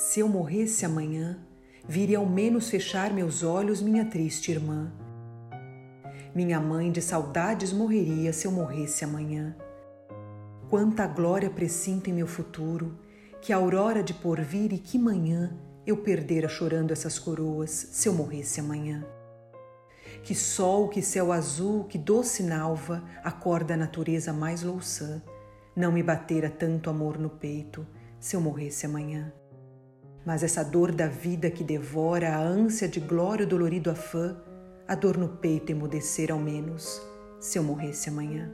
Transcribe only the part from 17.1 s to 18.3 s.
coroas se eu